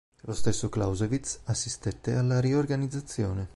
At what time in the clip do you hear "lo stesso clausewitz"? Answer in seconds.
0.21-1.41